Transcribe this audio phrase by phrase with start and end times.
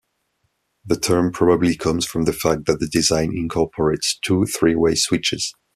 [0.83, 5.53] The term probably comes from the fact that the design incorporates two "three-way" switches.